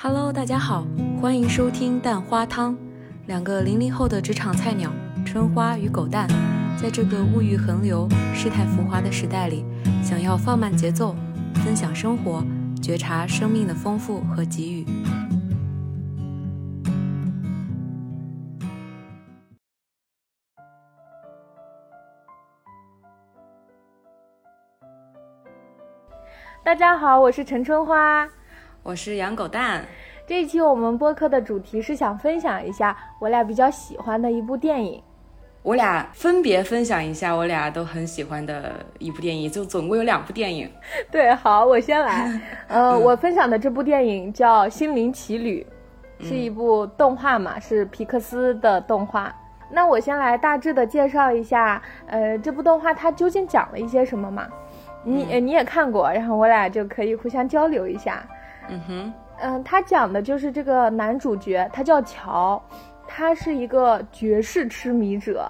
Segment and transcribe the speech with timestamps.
[0.00, 0.86] Hello，大家好，
[1.20, 2.78] 欢迎收听蛋花汤。
[3.26, 4.92] 两个零零后的职场菜鸟，
[5.26, 6.28] 春花与狗蛋，
[6.80, 9.64] 在这个物欲横流、世态浮华的时代里，
[10.00, 11.16] 想要放慢节奏，
[11.64, 12.44] 分享生活，
[12.80, 14.86] 觉察生命的丰富和给予。
[26.62, 28.28] 大家好，我是陈春花。
[28.82, 29.84] 我是养狗蛋。
[30.26, 35.02] 这一期我们播客的主题是想分享一下我俩比较喜欢的一部电影。
[35.62, 40.70] 我俩分别分享一下我俩都很喜欢的一部电影，就总共有两部电影。
[41.10, 42.40] 对，好，我先来。
[42.68, 45.66] 呃，我分享的这部电影叫《心灵奇旅》，
[46.26, 49.34] 是一部动画嘛，是皮克斯的动画。
[49.70, 54.48] 那我先来大致的介绍一下，呃，这部动画它究竟讲了一些什么嘛？
[55.04, 58.26] 你你也看过，然后我俩就可以互相交流一下。
[58.68, 62.62] 嗯哼，嗯，他讲的就是这个男主角，他叫乔，
[63.06, 65.48] 他是一个爵士痴迷者，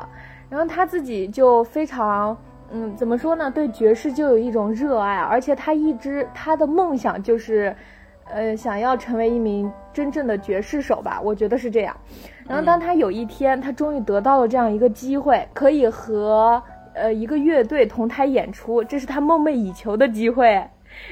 [0.49, 2.37] 然后他自己就非常，
[2.71, 3.51] 嗯，怎么说呢？
[3.51, 7.75] 对爵士就有一种热爱，而且他一直他的梦想就是，
[8.31, 11.97] 呃，想要成为一名真正的爵士手吧，我觉得是这样。
[12.47, 16.63] 然后当他有一天，他终于得到了这样一个机会，可以和
[16.95, 20.65] 呃一个乐队同台演出，这是他梦寐以求的机会。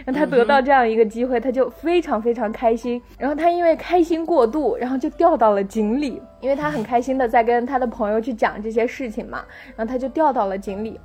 [0.05, 3.01] 让他得到这样一个机会，他就非常非常开心。
[3.19, 6.21] 然后他因为开心过度，然后就掉到了井里。
[6.41, 11.01] 因为他很开心的在跟他的朋友去讲这些事情嘛，然后他就掉到了井里。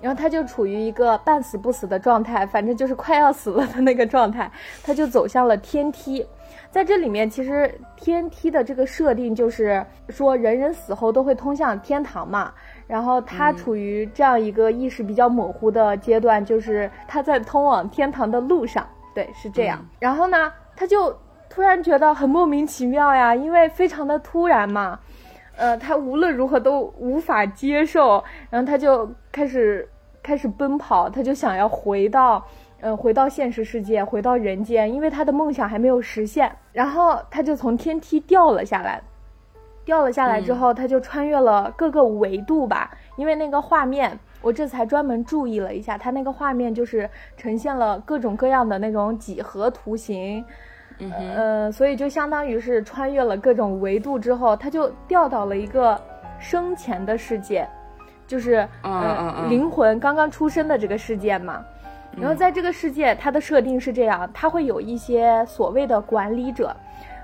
[0.00, 4.50] 然后他就处于一个半死不死的状态，反正就是快要死了的那个状态。
[4.82, 6.26] 他就走向了天梯。
[6.70, 12.52] 在这里面，其实天梯的这个设定就是说，人人死后都会通向天堂嘛。
[12.90, 19.78] 然后他处于这样一个意识比较模糊的阶段，就是他在通往天堂的路上，对，是这样。
[20.00, 21.16] 然后呢，他就
[21.48, 24.98] 突然觉得很莫名其妙呀，因为非常的突然嘛，
[25.56, 29.88] 呃，他无论如何都无法接受，然后他就开始
[30.20, 32.44] 开始奔跑，他就想要回到，
[32.80, 36.50] 呃，回到现实世界，回到人间，因为他的梦想还没有实现。
[36.72, 39.00] 然后他就从天梯掉了下来。
[39.90, 50.44] 掉了下来之后，他就穿越了各个维度吧，因为那个画面，我这才专门注意了一下，它那个画面就是呈现了各种各样的那种几何图形，
[51.00, 56.00] 嗯呃，所以就相当于是穿越了各种维度之后，他就掉到了一个
[56.38, 57.68] 生前的世界，
[58.28, 61.60] 就是呃灵魂刚刚出生的这个世界嘛。
[62.16, 66.76] 然后在这个世界，它的设定是这样，它会有一些所谓的管理者，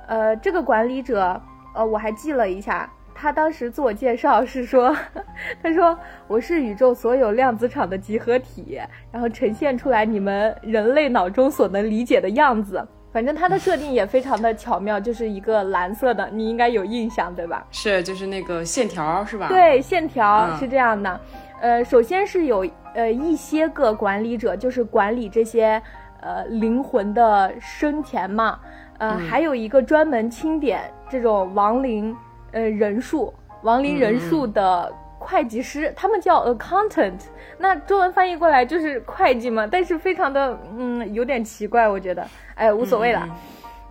[0.08, 1.40] 呃，这个管理者。
[1.76, 4.96] 呃，我还记了一下，他当时自我介绍是说，
[5.62, 8.80] 他说我是宇宙所有量子场的集合体，
[9.12, 12.86] 然后呈现出来你们人类脑中所能理解的样子。
[13.12, 17.66] 反正他的设定也非常的巧妙，就是一个蓝色的，你应该有印象对吧？
[17.70, 19.48] 是，就是那个线条是吧？
[19.48, 21.20] 对，线条是这样的。
[21.62, 25.80] 呃，首先是有呃一些个管理者，就是管理这些
[26.20, 28.58] 呃灵魂的生前嘛。
[28.98, 32.16] 呃，还有一个专门清点这种亡灵，
[32.52, 37.18] 呃，人数亡灵人数的会计师，他们叫 accountant，
[37.58, 43.28] 那中文翻译过来就是会计嘛，但是非常的嗯有点奇怪，我觉得，哎，无所谓了。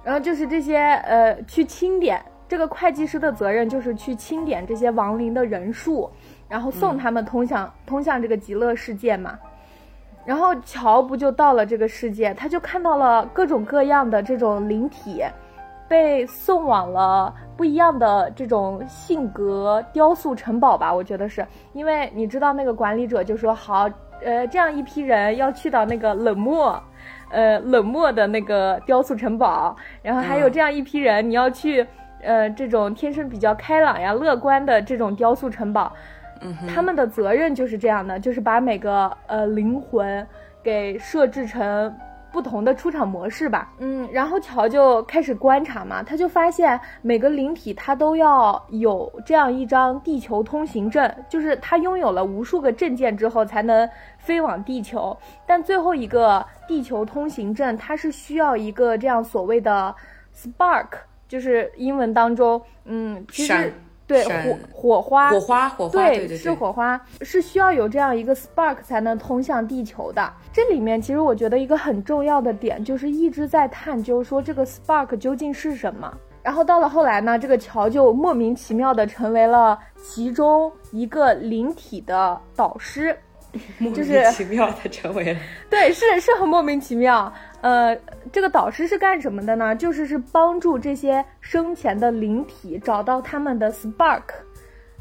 [0.04, 6.10] 然后就是这些呃去清点，这个会计师的责任就是去清点这些亡灵的人数，
[6.48, 9.38] 然后送他们通向通向这个极乐世界嘛。
[10.26, 15.24] 然后乔不就到了这个世界，他就看到了各种各样的这种灵体，
[15.88, 20.92] 被送往了不一样的这种性格雕塑城堡吧。
[20.92, 23.88] 我觉得是因为你知道那个管理者就说好，
[24.24, 26.82] 呃，这样一批人要去到那个冷漠，
[27.30, 31.86] 呃，冷漠的那个雕塑城堡，然后还有这样一批人你要去，
[32.24, 35.94] 呃，这种天生比较开朗呀、乐观的这种雕塑城堡。
[36.68, 40.26] 他们的责任就是这样的，就是把每个呃灵魂
[40.64, 41.96] 给设置成
[42.32, 43.72] 不同的出场模式吧。
[43.78, 55.18] 嗯，然后乔就开始观察嘛，他就发现每个灵体他都要有这样一张地球通行证，就是他拥有了无数个证件之后才能飞往地球。
[55.48, 59.96] 但最后一个地球通行证，它是需要一个这样所谓的
[60.36, 60.88] spark，
[61.28, 63.74] 就是英文当中，嗯，其实。
[64.08, 70.32] 对火火花火花火花对是火花是需要有这样一个 spark 才能通向地球的。
[70.54, 76.16] 这里面其实我觉得一个很重要的点就是一直在探究说这个 spark 究竟是什么。
[76.44, 83.18] 然后到了后来呢，这个桥就莫名其妙的成为了其中一个灵体的导师，
[83.80, 85.40] 莫名其妙的成为了。
[85.72, 87.34] 对，是是很莫名其妙。
[87.66, 87.98] 呃，
[88.32, 89.76] 这个导师是干什么的呢？
[89.76, 94.22] 就是是帮助这些生前的灵体找到他们的 spark，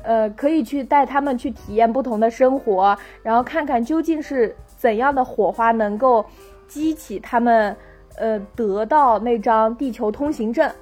[0.02, 6.24] 呃，可以去带他们去体验不同的生活，然后看看究竟是怎样的火花能够
[6.66, 7.76] 激起他们，
[8.16, 10.72] 呃，得到那张地球通行证，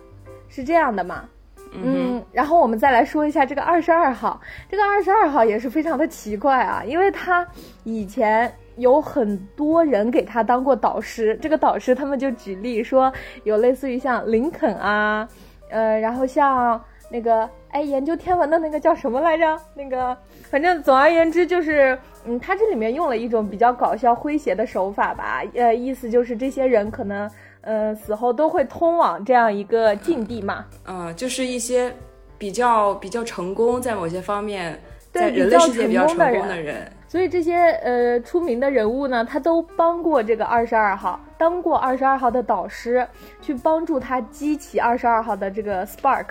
[0.48, 1.24] 是这样的吗？
[1.72, 4.40] 嗯，然后我们再来说一下这个二十二号，
[4.70, 7.44] 这个二十二号也是非常的奇怪啊，因为他
[7.82, 13.12] 以前有很多人给他当过导师，这个导师他们就举例说，
[13.44, 15.28] 有类似于像林肯啊，
[15.70, 19.58] 呃，然后像那个哎研究天文的那个叫什么来着？
[19.74, 20.16] 那个
[20.50, 27.30] 反正总而言之就是，嗯，他这里面用了一种比较搞笑诙谐的手法吧，呃，意思就是这些人可能。
[27.64, 30.64] 呃，死后都会通往这样一个境地嘛？
[30.84, 31.94] 嗯，就是一些
[32.36, 34.76] 比较比较成功，在某些方面，
[35.12, 36.90] 在人类世界比较成功的人。
[37.12, 43.06] 所以这些呃出名的人物呢，他都帮过这个二十二号，当过二十二号的导师，
[43.42, 46.24] 去帮助他激起二十二号的这个 spark。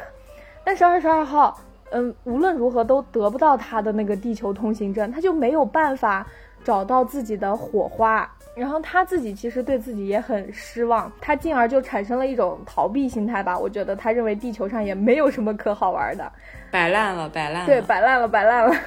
[0.63, 1.55] 但是二十二号，
[1.91, 6.25] 嗯，无论如何都得不到他的那个地球通行证，他就没有办法
[6.63, 8.27] 找到自己的火花。
[8.55, 13.55] 然后他自己其实对自己也很失望，他进而就产生了一种逃避心态吧。
[13.55, 16.31] 我觉得他认为地球上也没有什么可好玩的，
[16.71, 18.75] 摆烂了，摆烂了，对，摆烂了，摆烂了。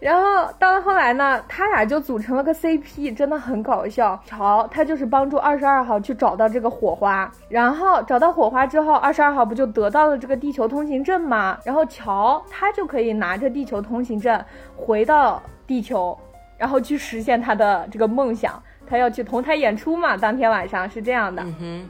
[0.00, 4.20] 然后到了后来呢，他俩就组成了个 CP，真的很搞笑。
[4.24, 11.58] 乔他就是帮助二十二号去找到这个火花，然后找到火花之后，二十二号不就得到了这个地球通行证吗？
[11.64, 14.44] 然后乔他就可以拿着地球通行证
[14.76, 16.16] 回到地球。
[16.56, 20.16] 然后去实现他的这个梦想，他要去同台演出嘛。
[20.16, 21.88] 当天晚上是这样的，嗯哼，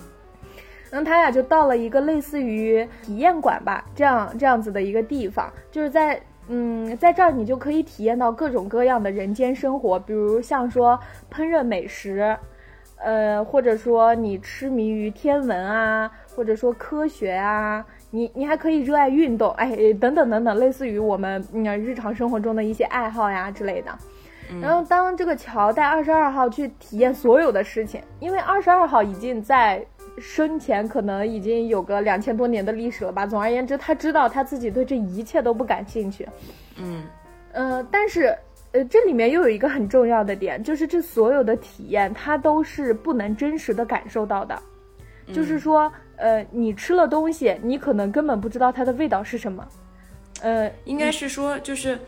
[0.93, 10.99] 那他俩就到了一个类似于体验馆吧，这样这样子的一个地方，就是在嗯，在这儿你就可以体验到各种各样的人间生活，比如像说
[11.33, 12.37] 烹饪美食，
[12.97, 23.91] 呃，或者说你痴迷于天文啊，或者说科学啊，你你还可以热爱运动，哎， 等等等等，类似于我们嗯日常生活中的一些爱好呀之类的。
[24.63, 29.85] 然后，当这个乔带二十二号去体验所有的事情，因为二十二号已经在
[30.21, 33.27] 生前可能已经有个两千多年的历史了吧。
[33.27, 36.29] 总而言之，他知道他自己对这一切都不感兴趣。
[36.77, 37.05] 嗯，
[37.53, 38.37] 呃，但是，
[38.73, 44.61] 呃，这里面又有一个很重要的点，就是这所有的体验，他都是不能真实的感受到的。
[45.33, 49.67] 就是说，呃，你吃了东西，你可能根本不知道它的味道是什么。
[50.41, 51.99] 呃，应该是说，就是。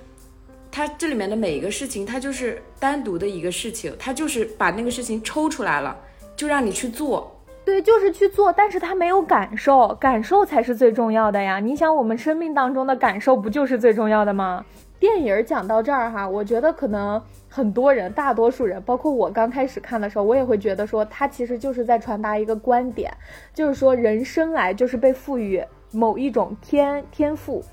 [0.73, 5.99] 它这里面的每一个事情，它就是单独的一个事情，它就是把那个事情抽出来了，
[6.37, 7.40] 就让你去做。
[7.71, 11.61] 对，就是去做，但是他没有感受，感受才是最重要的呀。
[11.61, 14.65] 你想，我们生命当中的感受不就是最重要的吗？
[14.99, 23.13] 电影讲到这儿哈，我觉得可能很多人，大多数人，包括我刚开始看的时候，我也会觉得说，它其实就是在传达一个观点，
[23.55, 25.63] 就是说人生来就是被赋予
[25.93, 27.65] 某一种天天赋。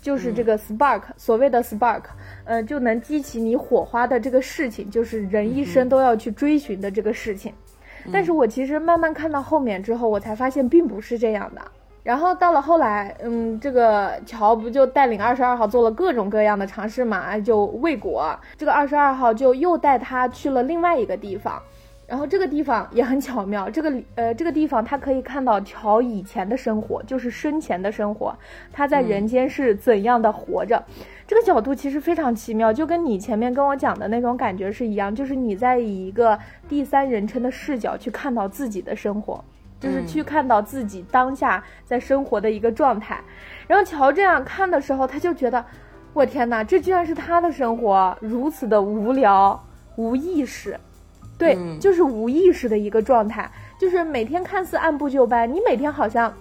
[0.00, 2.02] 就是这个 spark，所谓的 spark，
[2.44, 7.52] 呃，就能激起你火花的这个事情，就是人一生都要去追寻的这个事情。
[8.12, 11.60] 但是我其实慢慢看到后面之后，我才发现并不是这样的。
[12.02, 21.60] 然后到了后来，嗯，这个乔不就带领二十二号做了各种各样的尝试嘛，就未果，这个二十二号就又带他去了另外一个地方。
[22.08, 28.34] 然后这个地方也很巧妙，这个呃这个地方他可以看到乔以前的生活，就是生前的生活，
[28.72, 30.82] 他在人间是怎样的活着，
[31.26, 39.44] 这个角度其实非常奇妙，就跟你前面跟我讲的那种感觉是一样，就是你在以一个第三人称的视角去看到自己的生活，
[39.78, 43.20] 就是去看到自己当下在生活的一个状态。
[43.66, 45.62] 然后乔这样看的时候，他就觉得，
[46.14, 49.62] 我天哪，这居然是他的生活，如此的无聊
[49.96, 50.80] 无意识。
[51.38, 56.34] 对，就是无意识的一个状态，就是每天看似按部就班，你每天好像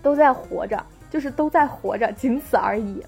[0.00, 3.04] 都在活着，就是都在活着，仅此而已。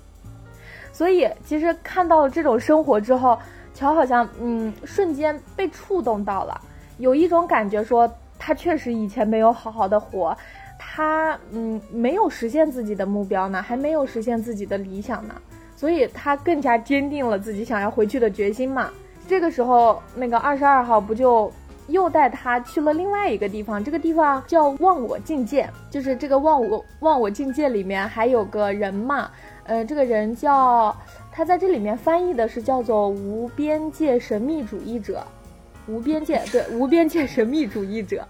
[0.93, 3.39] 所以，其实看到了这种生活之后，
[3.73, 6.61] 乔好像嗯，瞬间被触动到了，
[6.99, 10.37] 有一种感觉说，他确实以前没有好好的活，
[10.79, 15.35] 他嗯，没有实现自己的目标呢，还没有实现自己的理想呢，
[15.77, 18.91] 所以他更加坚定了自己想要回去的决心嘛。
[19.27, 21.51] 这个时候，那个二十二号不就
[21.89, 23.83] 又带他去了另外一个地方？
[23.83, 29.31] 这个地方叫忘我境界，就是这个忘我忘我境界里面还有个人嘛，
[29.65, 30.95] 呃，这个人叫
[31.33, 35.27] 他在这里面翻译的是叫做无边界神秘主义者，
[35.87, 38.27] 无边界对 无边界神秘主义者。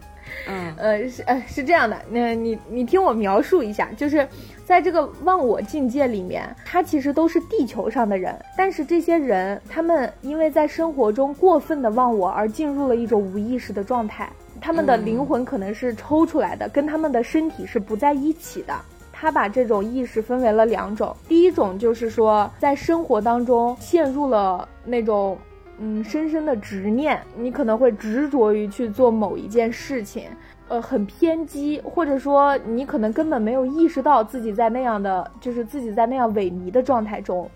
[0.48, 4.26] 嗯，呃，是呃是这样的，那你你听我描述一下，就是
[4.64, 14.30] 在这个忘我境界里面，他其实都是地球上的人，但是这些人他们因为在生活中过分的忘我而进入了一种无意识的状态，
[14.60, 18.74] 他们的灵魂可能是抽出来的，跟他们的身体是不在一起的。
[19.12, 25.38] 他把这种意识分为了两种，第一种就是说，在生活当中陷入了那种
[25.78, 30.24] 嗯深深的执念，你可能会执着于去做某一件事情，
[30.68, 37.48] 呃，很偏激，或者说你可能根本没有意识到自己在那样的，就是自己在那样萎靡的状态中。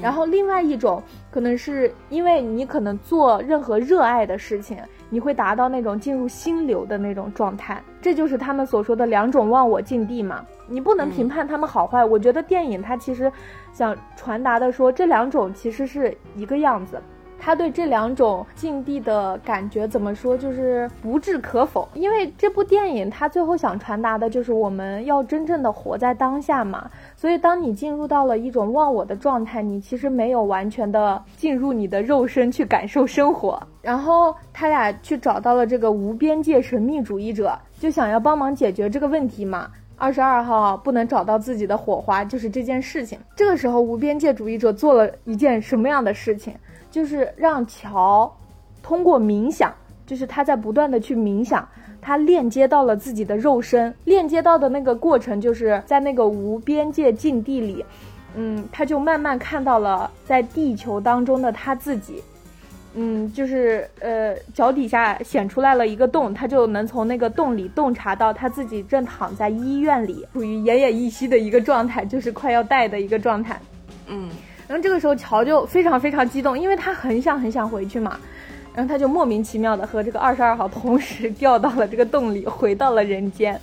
[0.00, 4.78] 然后另外一种可能是因为你可能做任何热爱的事情。
[5.10, 10.44] 你会达到那种进入心流的那种状态，这就是他们所说的两种忘我境地嘛。
[10.66, 13.30] 你不能评判他们好坏，我觉得电影它其实
[13.72, 17.00] 想传达的说这两种其实是一个样子。
[17.44, 20.34] 他对这两种境地的感觉怎么说？
[20.34, 21.86] 就是不置可否。
[21.92, 26.90] 因为这部电影他最后想传达的就是我们要真正的活在当下嘛。
[27.14, 33.62] 所以当你进入到了一种忘我的状态，你其实没有完全的进入你的肉身去感受生活。
[33.82, 39.70] 然后他俩去找到了这个无边界神秘主义者，就想要帮忙解决这个问题嘛。
[39.96, 43.18] 二十二号不能找到自己的火花，就是这件事情。
[43.36, 46.54] 这个时候，无边界主义者做了一件什么样的事情？
[46.94, 48.32] 就是让乔
[48.80, 49.74] 通过冥想，
[50.06, 51.68] 就是他在不断的去冥想，
[52.00, 57.84] 他链接到了自己的肉身，链接到的那个过程，就是在那个无边界境地里，
[58.36, 62.22] 嗯，他就慢慢看到了在地球当中的他自己，
[62.94, 73.60] 嗯，就是呃脚底下显出来了一个洞，他就能从那个洞里洞察到他自己正躺在医院里，处于奄奄一息的一个状态，就是快要带的一个状态，
[74.06, 74.30] 嗯。
[74.66, 78.18] 然后这个时候，乔就非常非常激动，因为他很想很想回去嘛。
[78.74, 83.60] 然后他就莫名其妙的和这个二十二号同时掉到了这个洞里，回到了人间。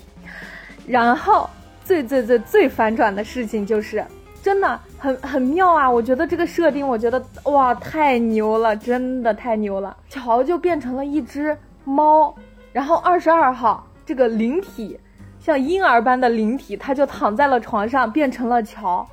[0.87, 1.49] 然后
[1.83, 4.05] 最最最最反转的事情就是，
[4.41, 5.89] 真的很很妙啊！
[5.89, 9.95] 我觉得这个设定，我觉得哇太牛了，真的太牛了。
[10.07, 12.33] 乔就变成了一只猫，
[12.71, 14.97] 然后二十二号这个灵体，
[15.39, 19.05] 像婴儿般的灵体，他就躺在了床上，变成了乔。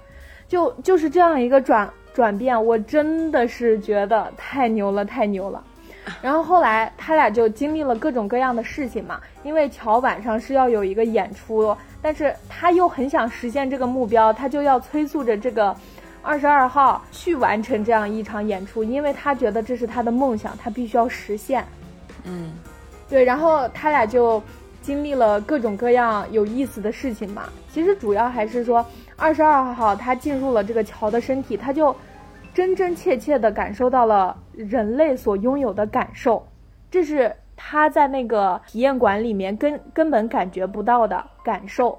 [0.49, 5.63] 就就是这样一个转转变，我真的是觉得太牛了，太牛了。
[6.23, 15.77] 然后后来他俩就经历了各种各样的事情嘛，因为乔晚上是要有一个演出，但是他又很想实现这个目标，他就要催促着这个
[16.23, 21.63] 二十二号去完成这样一场演出，因为他觉得这是他的梦想，他必须要实现。
[22.25, 22.53] 嗯，
[23.07, 24.43] 对，然后他俩就
[24.81, 27.51] 经历了各种各样有意思的事情嘛。
[27.71, 28.83] 其实主要还是说。
[29.19, 31.95] 二十二号，他进入了这个乔的身体，他就
[32.55, 36.47] 真真切切地感受到了人类所拥有的感受，
[36.89, 41.99] 这是他在那个体验馆里面根根本感觉不到的感受。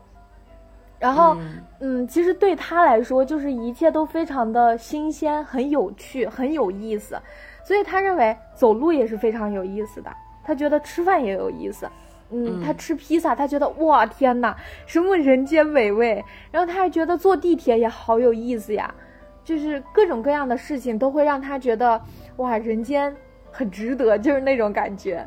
[0.98, 1.38] 然后，
[1.80, 7.18] 嗯，其实对他来说，就是一切都非常的新鲜，很有趣，很有意思，
[7.64, 10.10] 所以他认为走路也是非常有意思的，
[10.44, 11.86] 他觉得吃饭也有意思。
[12.32, 14.56] 嗯，他吃披萨，他觉得哇天哪，
[14.86, 16.24] 什么人间美味。
[16.52, 18.94] 然后他还觉得坐地铁也好有意思呀，
[19.44, 22.00] 就是各种各样的事情都会让他觉得
[22.38, 23.16] 哇，人间
[23.52, 25.26] 很值得，就是那种感觉。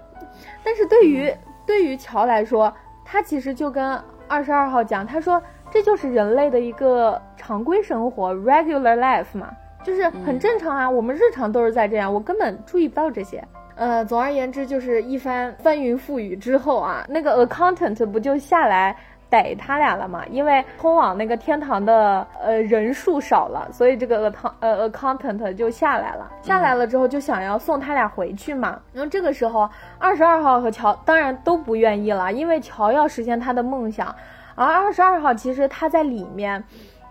[0.65, 1.33] 但是对于
[1.67, 2.73] 对于乔来说，
[3.05, 9.51] 他其实就跟二十二号讲，他说这就是人类的一个常规生活，regular life 嘛，
[9.85, 13.43] 就是很正常啊，我们日常都是在这样，我根本注意不到这些。
[13.83, 18.97] 呃，总而言之，就是一番翻云覆雨之后啊，那个 accountant 不就下来
[19.29, 20.23] 逮他俩了吗？
[20.31, 26.31] 因为通往那个天堂的呃人数少了，所以这个 account 呃 accountant 就下来了。
[26.43, 28.79] 下来了之后，就想要送他俩回去嘛。
[28.93, 34.15] 然后这个时候，二十二号和乔当然都不愿意了，因为乔要实现他的梦想，
[34.55, 36.63] 而二十二号其实他在里面，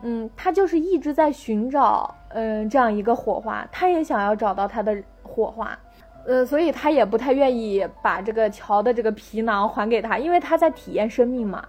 [0.04, 5.78] 嗯，他就是一直在寻找嗯这样一个火花，他也想要找到他的火花。
[6.26, 11.66] 呃，所以他也不太愿意把这个乔的这个皮囊还给他，因为他在体验生命嘛，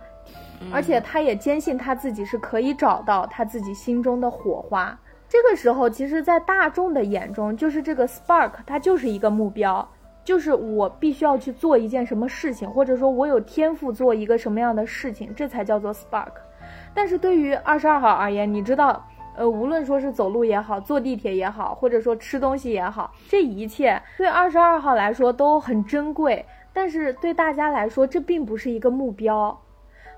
[0.73, 4.99] 而且他也坚信他自己是可以找到他自己心中的火花。
[5.29, 9.89] 这个时候，其实，在大众的眼中，就是这个 spark，它就是一个目标，
[10.23, 16.33] 就是我必须要去做一件什么事情，或者说我有天赋做一个什么样的事情，这才叫做 spark。
[16.93, 19.03] 但是对于二十二号而言，你知道。
[19.35, 29.59] 呃，无论说是走路也好，坐地铁也好，或者说吃东西也好，这一切对二十二号来说都很珍贵，但是对大家来说，这并不是一个目标，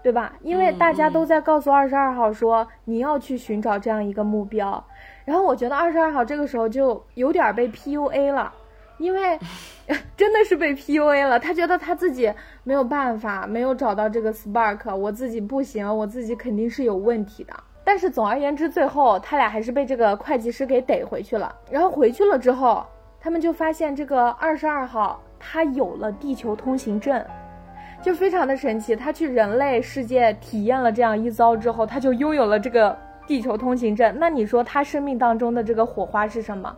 [0.03, 0.35] 对吧？
[0.43, 4.85] 因为大家都在告诉二十二号说你要去寻找这样一个目标，
[5.25, 8.53] 然后我觉得二十二号这个时候就有点被 PUA 了，
[8.99, 9.39] 因为
[10.17, 12.33] 真的是被 PUA 了，他觉得他自己
[12.65, 17.55] 没有办法，没有找到这个 spark，我自己不行，我自己肯定是有问题的。
[17.87, 21.55] 但是总而言之，最后他俩还是被这个会计师给逮回去了。
[21.71, 22.83] 然后回去了之后，
[23.21, 27.23] 他们就发现这个二十二号他有了地球通行证，
[28.01, 28.97] 就非常的神奇。
[28.97, 34.15] 他去人类世界体验了这样一遭之后，他就拥有了这个地球通行证。
[34.19, 36.75] 那你说他生命当中的这个火花是什么？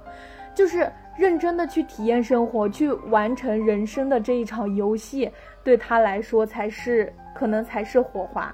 [0.57, 5.31] 就是认真的去体验生活，去完成人生的这一场游戏，
[5.63, 8.53] 对他来说才是可能才是火花。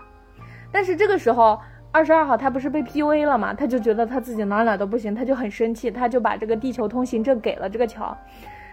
[0.71, 1.59] 但是这个时候。
[1.95, 3.53] 二十二号他不是被 PUA 了嘛？
[3.53, 8.17] 他就觉得他自己哪哪都不行，他就很生气，他就把这个地球通行证给了这个乔。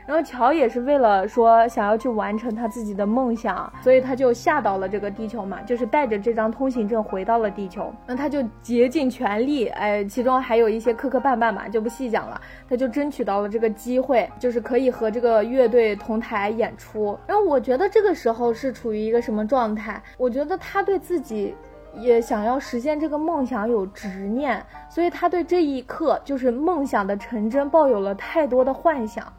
[0.08, 7.94] 然后乔也是为了说想要去完成他自己的梦想，所以他就下到了这个地球嘛，就是带着这张通行证回到了地球。
[8.08, 12.42] 那他就竭尽全力，哎，其中还有一些磕磕绊绊嘛，就不细讲了。
[12.68, 17.20] 他就争取到了这个机会，就是可以和这个乐队同台演出。
[17.28, 20.02] 然后我觉得这个时候是处于一个什么状态？
[20.18, 21.54] 我觉得他对自己。
[21.96, 29.32] 也想要实现这个梦想，有执念，所以他对这一刻就是梦想的成真抱有了太多的幻想，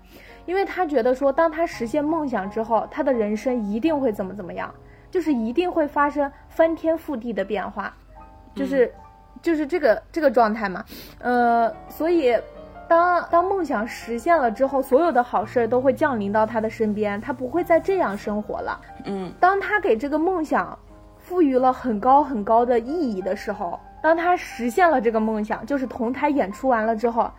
[0.46, 4.74] 因为他觉得说，当他实现梦想之后，他的人生一定会怎么怎么样，
[5.10, 7.94] 就是一定会发生翻天覆地的变化，
[8.54, 8.92] 就是，
[9.40, 10.84] 就是这个这个状态嘛，
[11.20, 12.36] 呃，所以
[12.88, 20.76] 当当梦想实现了之后，所有的好事儿都会降临到他的身边，他不会再这样生活了，嗯，当他给这个梦想。
[21.30, 27.30] 赋予了很高很高的意义的时候，当他实现了这个梦想，就是同台演出完了之后，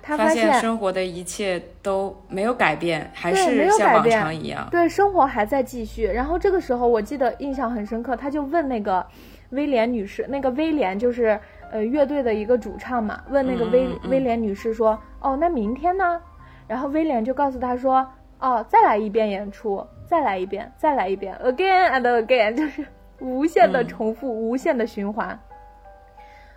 [0.00, 4.68] 他发现生活的一切都没有改变，还是像往常一样。
[4.70, 6.04] 对，生活还在继续。
[6.04, 9.04] 然后这个时候，我记得印象很深刻，他就问那个
[9.50, 11.36] 威廉女士，那个威廉就是
[11.72, 16.22] 呃乐队的一个主唱嘛，问那个威威廉女士说：“哦，那明天呢？”
[16.68, 18.06] 然后威廉就告诉他说
[18.38, 22.86] ：“哦，再来一遍演出，再来一遍，再来一遍，again and again，就是。”
[23.20, 25.38] 无限的重复，无限的循环，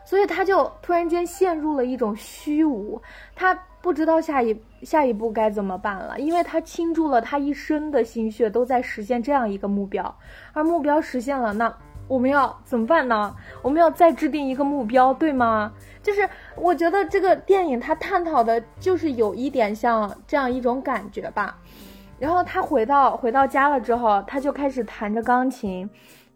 [0.06, 3.02] 所以他就突然间陷入了一种虚无，
[3.36, 10.18] 他不知道下一下一步该怎么办了，因为他倾注了他一生的心血，都在实现这样一个目标，
[10.54, 11.74] 而目标实现了，那
[12.08, 13.36] 我们要怎么办呢？
[13.62, 15.72] 我们要再制定一个目标，对吗？
[16.02, 21.58] 就是我觉得这个电影它探讨的就是有一点像这样一种感觉吧。
[22.20, 25.90] 然后他回到回到家了之后，他就开始弹着钢琴。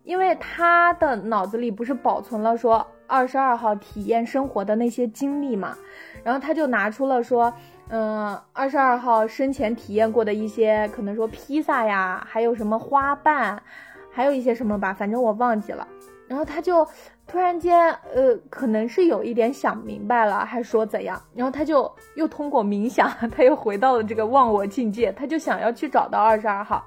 [0.07, 5.77] 因为他的脑子里不是保存了说二十二号体验生活的那些经历嘛，
[6.23, 7.53] 然后他就拿出了说，
[7.89, 13.61] 嗯，二十二号生前体验过的一些，可能说披萨呀，还有什么花瓣，
[14.09, 15.85] 还有一些什么吧，反正我忘记了。
[16.25, 16.87] 然后他就
[17.25, 26.81] 突然间，呃，可能是有一点想明白了，还说怎样，然后他就又通过冥想， 他又回到了这个忘我境界，他就想要去找到二十二号。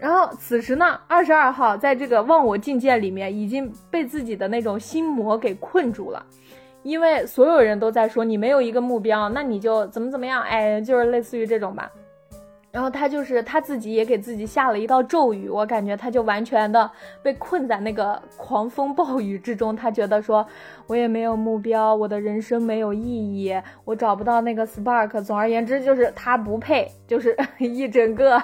[0.00, 6.24] 然后此时呢，二十二号在这个忘我境界里面已经被自己的那种心魔给困住了，
[6.84, 11.90] 因为所有人都在说你没有一个目标，那你就怎么怎么样，哎，就是类似于这种吧。
[12.70, 16.88] 然后他就是他自己也给自己下了一道咒语，我感觉他就完全的
[17.22, 19.74] 被困在那个狂风暴雨之中。
[19.74, 20.46] 他觉得说，
[20.86, 25.20] 我也没有目标，我的人生没有意义，我找不到那个 spark。
[25.22, 28.40] 总而言之，就是他不配，就是 一整个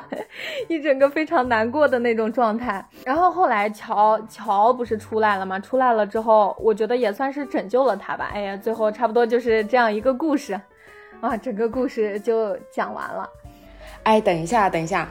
[0.68, 2.84] 一整个非常难过的那种状态。
[3.04, 5.58] 然后后来乔乔不是出来了吗？
[5.60, 8.30] 出来了之后，我觉得也算是拯救了他吧。
[8.32, 10.58] 哎呀，最后差不多就是这样一个故事，
[11.20, 13.28] 啊，整个故事就讲完了。
[14.04, 15.08] 哎，等一下，等一下，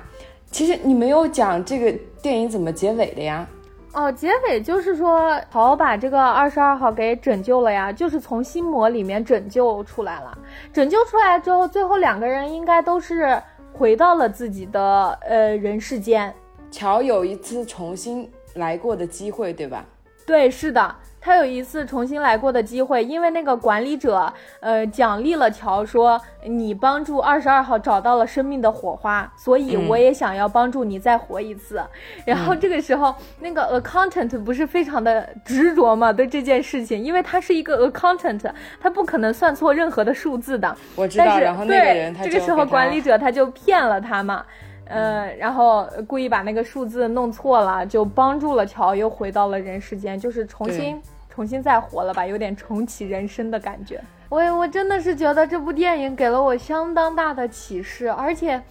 [0.49, 3.47] 其实你没有讲这个电影怎么结尾的呀？
[3.93, 10.35] 哦，结尾就是说，好把这个二十二号给拯救了呀，就是从心魔里面拯救出来了。
[10.71, 13.39] 拯救出来之后，最后两个人应该都是
[13.71, 16.33] 回到了自己的呃人世间。
[16.71, 19.85] 乔有一次重新来过的机会，对吧？
[20.25, 20.95] 对，是的。
[21.23, 31.81] 他有一次重新来过的机会，因为那个管理者，呃，奖励了乔，说你帮助二十二号找到了生命的火花，所以我也想要帮助你再活一次。
[32.25, 40.75] 然后这个时候，那个 accountant 不是非常的执着嘛，对这件事情，因为他是一个 accountant，他不可能算错任何的数字的。
[40.97, 41.39] 我知道。
[41.39, 44.45] 然后那个人他这个时候管理者他就骗了他嘛，
[44.87, 51.01] 呃，然后故意把那个数字弄错了，就帮助了乔，又回到了人世间，就是重新。
[51.33, 53.99] 重新再活了吧，有点重启人生的感觉。
[54.29, 58.61] 我我真的是觉得这部电影给了我相当大的启示，而且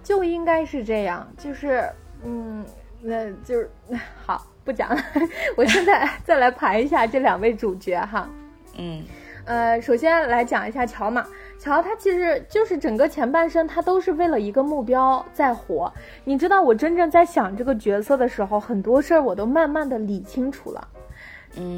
[0.00, 1.84] 就应该是这样，就是
[2.24, 2.64] 嗯，
[3.00, 3.68] 那就是
[4.24, 5.02] 好不讲了。
[5.56, 8.28] 我现在再来盘一下这两位主角哈，
[8.78, 9.02] 嗯，
[9.44, 11.26] 呃，首先来讲一下乔马，
[11.58, 15.92] 乔他其实就是整个前半生他都是为了一个目标在活。
[16.22, 20.88] 你知道我真正在想这个角色的时候，很多事儿我都慢慢的理清楚了。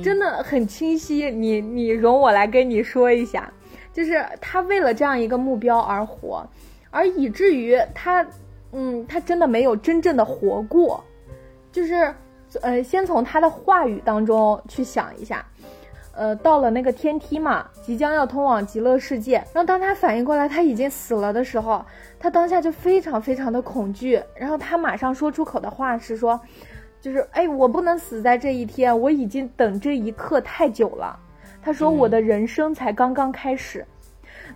[0.02, 3.52] 真的很清晰，你你容我来跟你说一下，
[3.92, 6.46] 就是他为了这样一个目标而活，
[6.90, 8.24] 而以至于他，
[8.72, 11.02] 嗯，他真的没有真正的活过，
[11.72, 12.14] 就是，
[12.62, 15.44] 呃，先从他的话语当中去想一下，
[16.14, 21.84] 呃，到了那个天梯嘛，即将要通往极乐世界，然后当他反应过来他已经死了的时候，
[22.18, 26.40] 他当下就非常非常的恐惧，然后他马上说出口的话是说，
[27.04, 31.14] 就是哎，我不能死在这一天，我已经等这一刻太久了。
[31.60, 33.84] 他说我的人生才刚刚开始，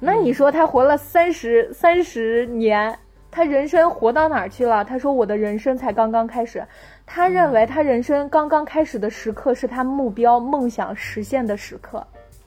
[0.01, 2.99] 那你说他活了三十三十年。
[3.31, 4.83] 他人生活到哪儿去了？
[4.83, 6.67] 他说：“我的人生才刚刚开始。”
[7.05, 12.05] 他认为他人生刚刚开始的时刻是他目标梦想实现的时刻。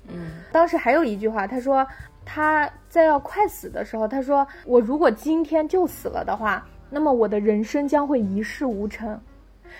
[0.07, 1.85] 嗯，当时还有一句话，他说
[2.25, 9.15] 他在要快死的时候，他说：“我如果今天就死了的话，那么我的人生将会一事无成。”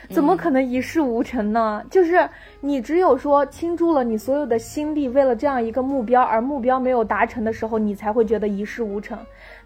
[0.10, 1.84] 怎么可能一事无成呢？
[1.90, 2.28] 就是
[2.60, 9.18] 你只有说倾注了你所有的心力，为了这样一个目标，而目标没有达成的时候，你才会觉得一事无成。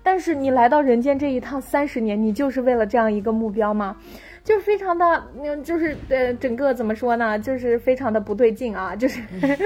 [0.03, 3.95] 但是你来到人间这一趟三十年，你就是为了这样一个目标吗？
[4.43, 7.39] 就是非常的，嗯，就是呃，整个怎么说呢？
[7.39, 8.95] 就是非常的不对劲啊！
[8.95, 9.19] 就是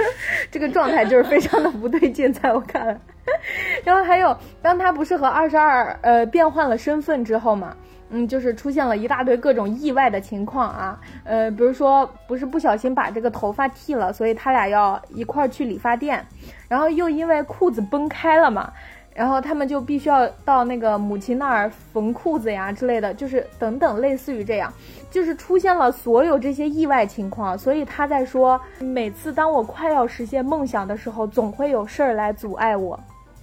[0.49, 2.97] 这个状态就是非常的不对劲，在我看来。
[3.83, 7.75] 然后还有，当他不是和二十二呃变换了身份之后嘛？
[8.11, 16.25] 嗯，就是出现了一大堆各种意外的情况啊，呃，比如说不是不小心把这个头发剃了，所以他俩要一块儿去理发店，
[16.67, 18.73] 然后又因为裤子崩开了嘛，
[19.13, 24.73] 然后他们就必须要到那个母亲那儿缝裤子呀之类的，就是等等类似于这样，
[25.11, 32.99] 就是出现了所有这些意外情况，所以他在说，每次当我快要实现梦想的时候，总会有事儿来阻碍我。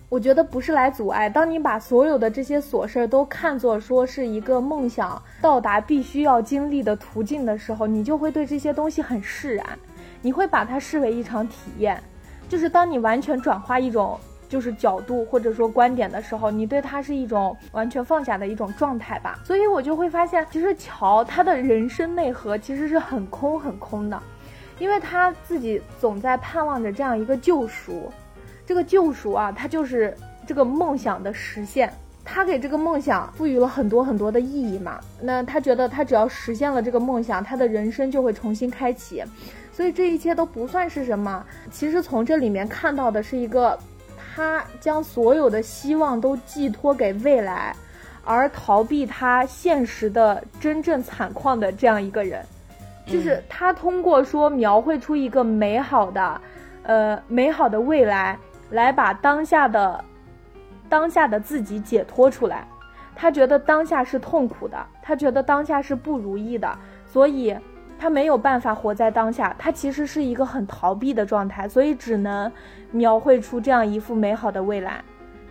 [0.08, 1.28] 我觉得不是来阻碍。
[1.28, 9.66] 当你把所有的这些琐事儿都看作说是一个梦想到达必须要经历的途径的时候，你就会对这些东西很释然，
[10.22, 12.00] 你会把它视为一场体验。
[12.48, 14.16] 就是当你完全转化一种
[14.48, 19.40] 就是角度或者说观点的时候，你对它是一种完全放下的一种状态吧。
[19.44, 24.22] 所以我就会发现，其实乔他的人生内核其实是很空很空的，
[24.78, 28.08] 因为他自己总在盼望着这样一个救赎。
[28.66, 30.14] 这个救赎啊，它就是
[30.46, 31.90] 这个梦想的实现。
[32.28, 34.98] 他给这个梦想赋予了很多很多的意义嘛。
[35.22, 39.22] 那他觉得他只要实现了这个梦想，他的人生就会重新开启。
[39.70, 41.46] 所以这一切都不算是什么。
[41.70, 43.78] 其实从这里面看到的是一个，
[44.34, 47.72] 他将所有的希望都寄托给未来，
[48.24, 52.44] 而逃避他现实的真正惨况的这样一个人。
[53.06, 56.40] 就是他通过说描绘出一个美好的，
[56.82, 58.36] 呃，美好的未来。
[58.70, 60.04] 来把当下的
[60.88, 62.66] 当下的自己解脱出来，
[63.14, 67.56] 他觉得当下是痛苦的，他觉得当下是不如意的，所以
[67.98, 72.50] 他没有办法活在当下，他其实是一个很逃避的状态，所以只能
[72.90, 75.02] 描绘出这样一幅美好的未来，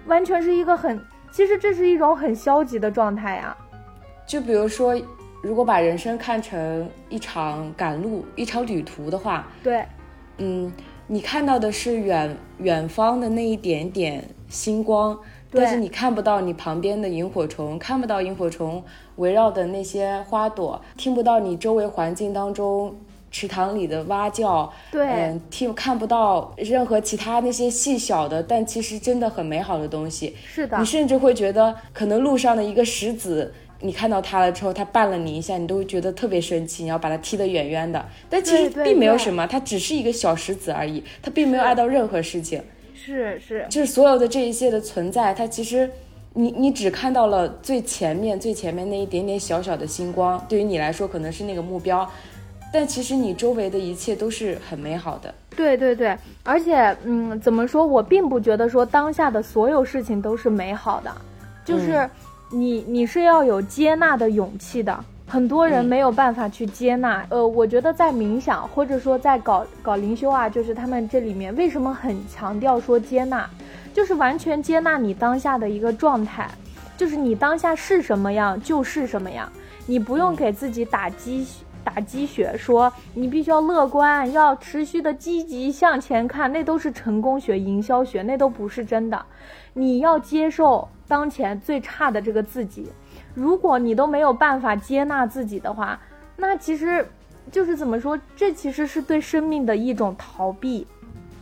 [0.05, 0.99] 完全是一个很，
[1.31, 3.55] 其实这是一种很消极的状态呀。
[4.27, 4.95] 就比如说，
[5.41, 9.85] 如果把人生看成一场赶路、一场旅途的话，对，
[10.37, 10.71] 嗯。
[11.07, 15.17] 你看到的是远远方的那一点点星光，
[15.51, 18.83] 但是你看不到你旁边的萤火虫，看不到萤火虫
[19.17, 22.95] 围绕的那些花朵，听不到你周围环境当中
[23.29, 30.35] 池塘里的蛙叫，对，嗯，听看不到任何其他那些细小的，但其实真的很美好的东西。
[30.47, 33.53] 是的，你甚至会觉得可能路上的一个石子。
[33.85, 38.03] 你看到他了之后，他绊了你一下，你都会觉得特别生气，你要把他踢得远远的。
[38.27, 42.59] 但其实并没有什么，他只是一个小石子而已，他并没有碍到任何事情。
[42.95, 45.87] 是是，就是所有的这一切的存在，它其实
[46.33, 52.09] 你你只看到了最前面最前面那一点点小小的星光，对于你来说可能是那个目标，
[52.73, 55.31] 但其实你周围的一切都是很美好的。
[55.55, 61.15] 对对对，而且嗯，怎么说我并不觉得说当下的所有事情都是美好的，
[61.63, 62.09] 就是。
[62.55, 67.25] 你你是要有接纳的勇气的，很多人没有办法去接纳。
[67.27, 73.45] 呃，我觉得在冥想或者说在搞搞灵修啊，就是他们这里面为什么很强调说接纳，
[73.93, 76.49] 就是完全接纳你当下的一个状态，
[76.95, 79.51] 就是你当下是什么样就是什么样，
[79.85, 81.45] 你不用给自己打鸡
[81.83, 89.25] 打鸡血，说你必须要乐观，要持续的积极向前看，那都是成功学、营销学，那都不是真的。
[89.73, 90.87] 你要接受。
[91.07, 92.91] 当前最差的这个自己，
[93.33, 95.99] 如果你都没有办法接纳自己的话，
[96.35, 97.07] 那其实
[97.51, 98.19] 就是怎么说？
[98.35, 100.87] 这其实是对生命的一种逃避。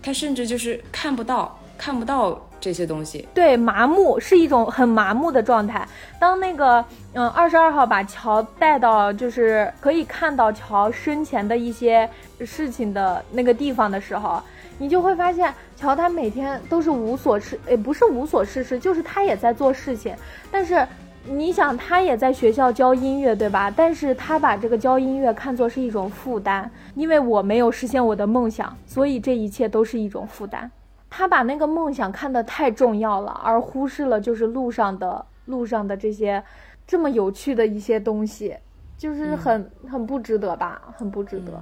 [0.01, 3.27] 他甚至就是看不到，看不到这些东西。
[3.33, 5.87] 对，麻木是一种很麻木的状态。
[6.19, 12.09] 当那个嗯二十二号把乔带到就是可以看到乔生前的一些
[12.45, 14.43] 事情的那个地方的时候。
[14.83, 20.13] 你就会发现，乔丹每天都是无所事，也不是无所事事，就是他也在做事情，
[20.51, 20.85] 但是
[21.25, 23.71] 你想，他也在学校教音乐，对吧？
[23.71, 30.69] 但是他把这个教音乐看作是一种负担，因为我没有实现我的梦想，所以这一切都是一种负担。
[31.09, 36.43] 他把那个梦想看得太重要了，而忽视了就是路上的路上的这些
[36.85, 38.53] 这么有趣的一些东西，
[38.97, 41.53] 就是很很不值得吧，很不值得。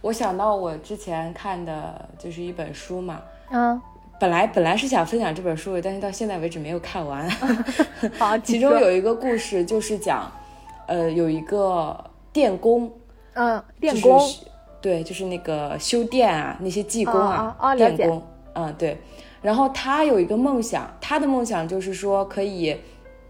[0.00, 3.80] 我想到我之前看的就是一本书嘛，嗯。
[4.18, 7.26] 本来本来是想分享这本书的，但是到现在为止没有看完。
[8.20, 10.30] 好，其中有一个故事就是讲，
[10.86, 11.98] 呃，有一个
[12.30, 12.92] 电工，
[13.32, 14.20] 嗯，电工，
[14.82, 19.00] 对，就是那个修电啊，那些技工啊，电工，嗯，对。
[19.40, 22.76] 然后他有一个梦想，他的梦想就是说可以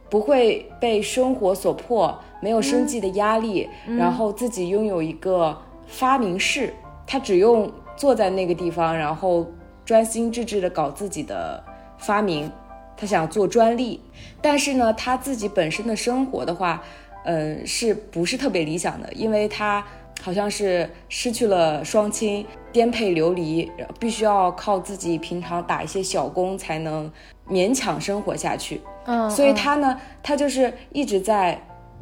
[0.09, 5.57] 不会被生活所迫，没有生计的压力，然后自己拥有一个
[5.91, 6.73] 发明室，
[7.07, 9.47] 他只用坐在那个地方，然后。
[9.83, 11.61] 专心致志的搞自己的
[11.99, 12.49] 发明，
[12.97, 14.01] 他想做专利，
[14.41, 16.81] 但是呢，他自己本身的生活的话，
[17.25, 19.13] 嗯，是不是特别理想的？
[19.15, 19.85] 因为他
[20.23, 27.11] 好像是失去了双亲，颠沛流离，必须要靠自己平常打一些小工才能
[27.49, 28.81] 勉强生活下去。
[29.07, 31.61] 嗯，所以他呢，他就是一直在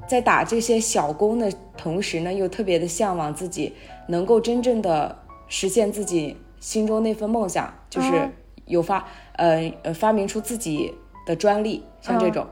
[0.08, 3.72] 在打这些小工的同时呢，又特别的向往自己
[4.08, 5.16] 能够真正的
[5.46, 6.36] 实现自己。
[6.60, 8.28] 心中那份梦想就是
[8.66, 10.92] 有发呃呃发明出自己
[11.24, 12.44] 的专利，像这种。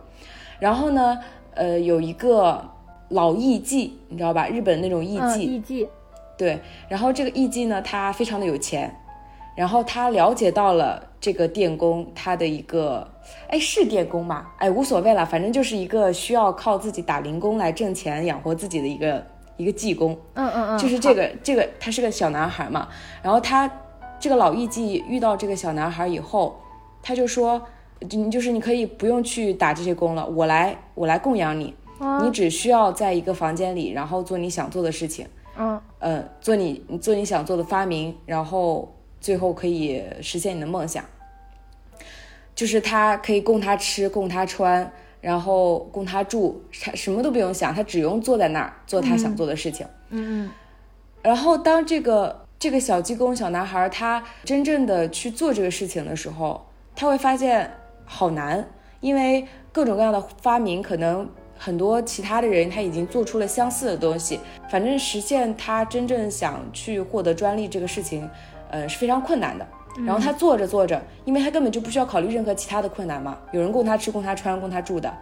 [0.60, 1.18] 然后呢，
[1.54, 2.64] 呃，有一个
[3.08, 4.46] 老艺妓，你知道吧？
[4.46, 5.38] 日本那种艺妓。
[5.40, 5.88] 艺妓。
[6.38, 6.60] 对。
[6.88, 8.94] 然后这个艺妓呢，他非常的有钱。
[9.56, 13.10] 然后他了解到了这个电工，他的一个，
[13.48, 14.48] 哎，是电工吗？
[14.58, 20.18] 哎，无所谓了，反正就是一个需要靠自己打零工来挣钱养活自己的一个一个技工。
[20.34, 20.78] 嗯嗯嗯。
[20.78, 22.88] 就是这个这个，他是个小男孩嘛。
[23.22, 23.70] 然后他。
[24.18, 26.58] 这个老艺妓遇到这个小男孩以后，
[27.02, 27.60] 他就说
[28.00, 31.74] ：“你就是你可以不用去打这些工了，我来我来供养你，
[32.22, 35.26] 你只需要在一个房间里，然后做你想做的事情，
[35.58, 41.04] 嗯呃，做你做你想做的发明，然后最后可以实现你的梦想。
[42.56, 44.90] 就是他可以供他吃，供他穿，
[45.20, 49.86] 然后供他住，他什么都不用想，他只用坐在那儿做他想做的事情。
[50.10, 50.50] 嗯嗯，
[51.22, 52.44] 然后当这个。
[52.58, 56.66] 这个小技工小男孩，他真正的去做这个事情的时候，
[56.96, 57.70] 他会发现
[58.06, 58.66] 好难，
[59.00, 64.40] 因为各种各样的发明，可能很多其他的人他已经做出了相似的东西，
[64.70, 68.26] 反正实现他真正想去获得专利这个事情，
[68.70, 69.68] 呃是非常困难的。
[70.04, 75.12] 然后他做着做着，因为他根本就不需要考虑任何其他的困难嘛，有人供他吃、供他穿、供他住的，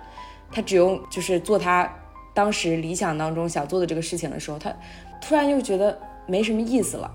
[0.51, 1.89] 他只用就是做他
[2.33, 4.73] 当时理想当中想做的这个事情的时候，他
[5.21, 7.11] 突然又觉得没什么意思了。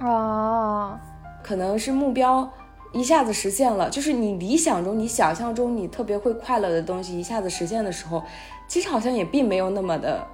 [0.00, 0.98] 哦，
[1.42, 2.48] 可能是目标
[2.92, 8.22] 一下子实现了，就是你理想中、你想象中你特别会快乐的东西一下子实现的时候，
[8.68, 10.24] 其实好像也并没有那么的，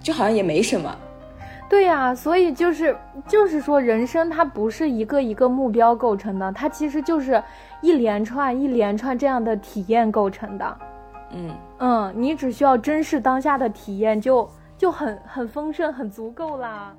[0.00, 0.96] 就好像也没什么。
[1.68, 2.96] 对呀，所以就是
[3.26, 7.42] 就是说，人生它不是一个一个目标构成的，它其实就是
[7.80, 10.78] 一连串一连串这样的体验构成的。
[11.32, 14.48] 嗯嗯，你只需要珍视当下的体验，就
[14.78, 16.94] 就很很丰盛、很足够啦。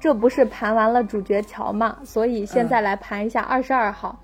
[0.00, 1.98] 这不是盘完了主角乔嘛？
[2.04, 4.18] 所以现在来盘一下二十二号，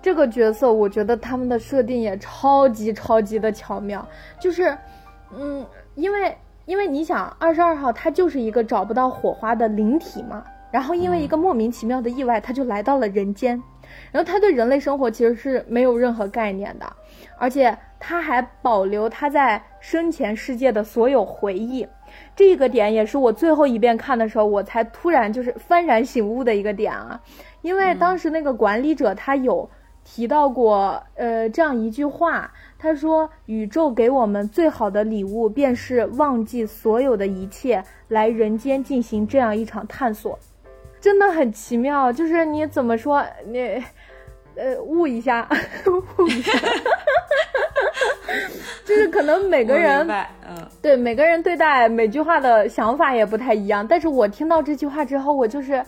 [0.00, 4.06] 这个角色，我觉得他们的设定也超级超级的巧妙。
[4.38, 4.76] 就是，
[5.36, 13.62] 嗯，因为因为你想，二十二号他就是一个找不到火花的灵体嘛，然后因为一个莫名其妙的意外，他就来到了人间，
[14.10, 16.90] 然后他对人类生活其实是没有任何概念的，
[17.36, 21.86] 而且他还保留他在生前世界的所有回忆。
[22.34, 27.20] 这个点也是我最后一遍看的时候，我才突然就是幡然醒悟的一个点啊，
[27.62, 29.68] 因为当时那个管理者他有
[30.04, 40.38] 提到过，呃，这样一句话，他说：“宇宙给我们最好的礼物，便是忘记所有的一切，来人间进行这样一场探索。”
[41.00, 43.82] 真的很奇妙，就是你怎么说你。
[44.60, 45.48] 呃，悟一下，
[45.86, 46.52] 悟一下，
[48.84, 50.06] 就是可能每个人，
[50.46, 53.86] 嗯，对每个人对待每句话的想法也不太一样。
[53.86, 55.82] 但是我听到这句话之后，我就是，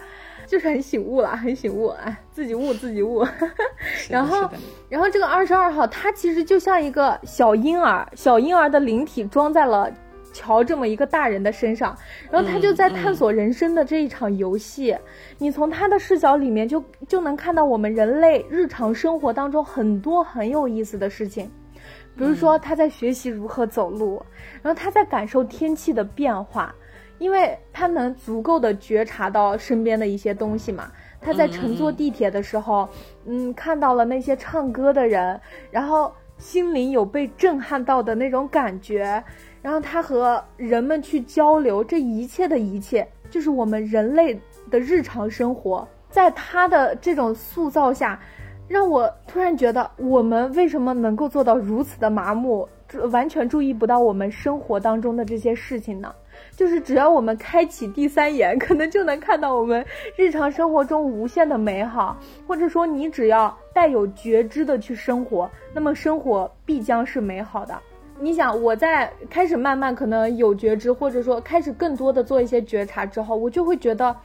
[0.47, 3.23] 就是很醒悟了，很醒悟，哎，自己悟自己悟。
[4.09, 4.49] 然后，
[4.89, 9.93] 然后这个二十二号，它其实就像一个小婴儿，小婴儿的灵体装在了
[10.33, 11.97] 乔这么一个大人的身上，
[12.31, 14.97] 然后他就在探索人生的这一场游戏。
[15.39, 21.51] 你从他的视角里面就就能看到我们人类日常生活当中很多很有意思的事情。
[22.15, 24.23] 比如说，他在学习如何走路，
[24.63, 26.75] 然后他在感受天气的变化，
[27.19, 30.93] 因为他能足够的觉察到身边的一些东西嘛。
[31.23, 32.87] 他在乘坐地铁的时候，
[33.25, 35.41] 嗯，看到了那些唱歌的人，
[35.71, 39.23] 然后心灵有被震撼到的那种感觉，
[39.63, 44.39] 然后他和人们去交流，这一切的一切，就是我们人类
[44.71, 48.21] 的日常生活，在他的这种塑造下。
[48.69, 52.67] 让我突然觉得，我们为什么能够做到如此的麻木，
[53.11, 56.15] 完全注意不到我们生活当中的这些事情呢？
[56.57, 59.85] 就是只要我们开启第三眼，可能就能看到我们
[60.17, 62.17] 日常生活中无限的美好。
[62.47, 67.79] 或者说，你只要带有觉知的去生活，那么生活必将是美好的。
[68.19, 74.17] 你想，我在开始慢慢可能有觉知，或者说开始更多的做一些觉察之后，我就会觉得，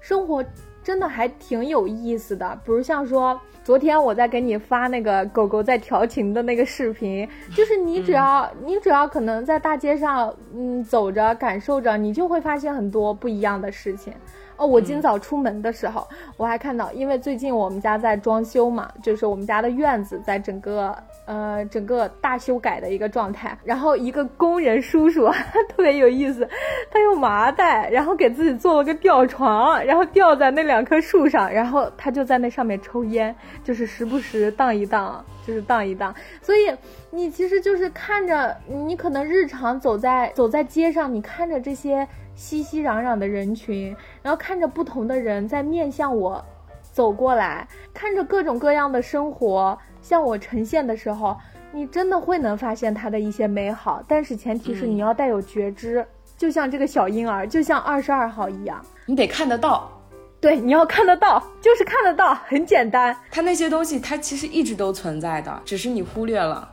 [0.00, 0.44] 生活
[0.82, 2.58] 真的还挺有意思的。
[2.64, 3.40] 比如像说。
[3.62, 14.12] 昨天我在给你发那个狗狗在调情的那个视频，就是你只要你只要可能在大街上嗯走着感受着，你就会发现很多不一样的事情。
[14.60, 20.94] 哦，我今早出门的时候，我还看到，因为最近我们家在装修嘛，就是我们家的院子在整个
[21.24, 23.56] 呃整个大修改的一个状态。
[23.64, 25.26] 然后一个工人叔叔
[25.74, 26.46] 特别有意思，
[26.90, 36.14] 他用麻袋，然后给自己做了个吊床，然后吊在那两棵树上，然后他就在那上面抽烟，就是时不时荡一荡，就是荡一荡。
[36.42, 36.70] 所以
[37.10, 42.06] 你其实就是看着，你可能日常走在走在街上，你看着这些。
[42.40, 46.42] 熙熙攘攘的人群，然后看着不同的人在面向我
[46.90, 51.36] 走过来，看着各种各样的生活向我呈现的时候，
[51.70, 54.02] 你真的会能发现它的一些美好。
[54.08, 56.04] 但是前提是你要带有觉知，
[56.38, 59.92] 就像这个小婴儿，就像二十二号一样，你得看得到。
[60.40, 63.14] 对，你要看得到，就是看得到，很简单。
[63.30, 66.66] 它那些东西，它其实一直都存在的，只是你忽略了。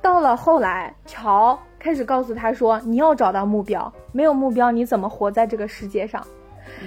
[0.00, 1.56] 到了后来，乔。
[1.82, 6.24] 开始告诉他说：“你要找到目标，没有目标你怎么活在这个世界上？”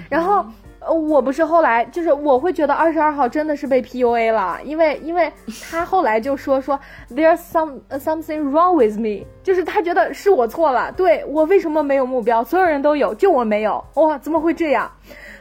[0.08, 0.44] 然后，
[0.80, 5.30] 呃，我不是后来就是我会觉得二十二号真的是被 PUA 了，因为因为
[5.62, 6.80] 他后来就说说
[7.10, 12.42] There's some something wrong with me，就是他觉得是我错了，对我为什么没有目标？
[12.42, 14.90] 所有人都有，就我没有，哇，怎么会这样？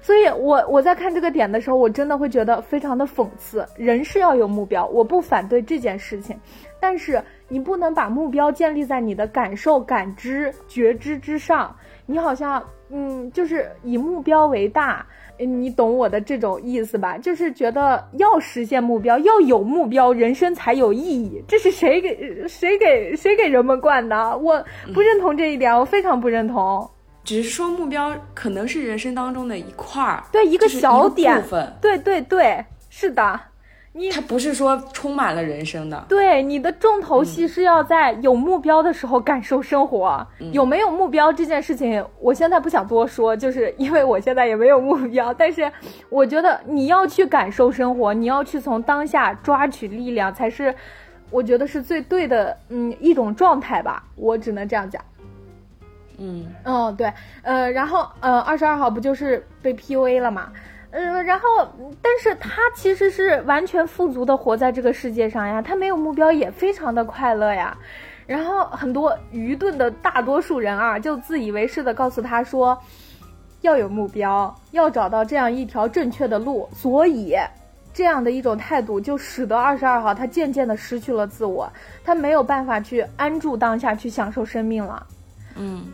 [0.01, 3.65] 所以，我我在看这个点的时候，我真的会觉得非常的讽刺。
[3.77, 6.37] 人是要有目标，我不反对这件事情，
[6.79, 7.23] 但是。
[7.47, 11.75] 你不能把目标建立在你的感受、感知、觉知之上。
[12.05, 15.05] 你好像，嗯，就是以目标为大，
[15.37, 17.17] 你懂我的这种意思吧？
[17.17, 21.43] 就是觉得要实现目标，要有目标，人生才有意义。
[21.47, 24.37] 这是谁给谁给谁给人们灌的？
[24.37, 26.87] 我不认同这一点，我非常不认同。
[27.23, 33.39] 只是说目标可能是人生当中的一块儿，对一个小点部分，对对对，是的。
[33.97, 40.27] 你它不是说充满了人生的，对你的重头戏是要在有目标的时候感受生活。
[40.51, 45.33] 有没有目标这件事情，我现在不想多说，就是因为我现在也没有目标。
[45.33, 45.71] 但是
[46.09, 50.75] 我觉得你要去感受生活，你要去从当下抓取力量，才是
[51.31, 54.03] 我觉得是最对的，嗯，一种状态吧。
[54.17, 55.01] 我只能这样讲。
[56.17, 57.11] 嗯嗯，对，
[57.43, 60.51] 呃，然后呃，二十二号不就是被 PUA 了嘛？
[60.97, 61.45] 嗯，然后，
[62.01, 67.77] 但是他其实是完全富足的活在这个世界上呀，他没有目标也非常的快乐呀。
[68.25, 72.81] 然后很多愚钝的大多数人啊，就自以为是的告诉他说，
[73.59, 76.69] 要有目标，要找到这样一条正确的路。
[76.73, 77.35] 所以，
[77.93, 81.69] 这样的一种态度就使得二十二号他渐渐的失去了自我，
[82.05, 85.05] 他没有办法去安住当下，去享受生命了。
[85.57, 85.87] 嗯，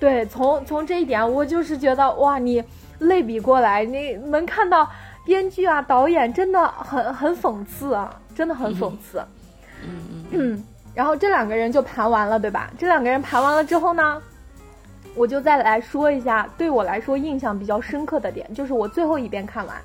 [0.00, 2.60] 对，从从这一点，我就是觉得哇，你。
[2.98, 4.88] 类比过来，你能看到
[5.24, 9.18] 编剧啊、导演真的很很讽刺啊，真的很讽刺。
[9.82, 10.64] 嗯嗯嗯。
[10.94, 12.70] 然后这两个人就盘完了，对吧？
[12.78, 14.22] 这两个人盘完了之后呢，
[15.16, 19.76] 我就再来说一下对我来说印象比较深刻的点，就是我最后一遍看完，